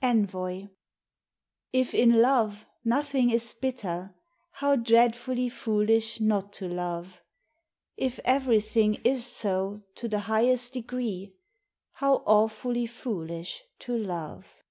ENVOY. 0.00 0.70
If 1.70 1.92
in 1.94 2.22
love, 2.22 2.64
nothing 2.82 3.28
is 3.28 3.52
bitter, 3.52 4.14
How 4.52 4.74
dreadfully 4.74 5.50
foolish 5.50 6.18
not 6.18 6.50
to 6.54 6.66
love! 6.66 7.20
If 7.98 8.18
everything 8.24 8.94
is 9.04 9.26
so 9.26 9.82
to 9.96 10.08
the 10.08 10.20
highest 10.20 10.72
degree, 10.72 11.34
How 11.92 12.22
awfully 12.24 12.86
foolish 12.86 13.60
to 13.80 13.94
love! 13.94 14.62